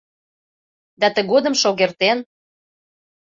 [1.01, 2.19] Да тыгодым шогертен